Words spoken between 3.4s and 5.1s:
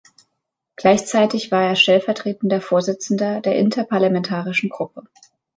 Interparlamentarischen Gruppe.